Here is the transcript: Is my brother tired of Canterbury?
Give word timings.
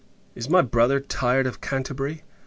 Is 0.33 0.49
my 0.49 0.63
brother 0.63 0.99
tired 0.99 1.45
of 1.45 1.61
Canterbury? 1.61 2.23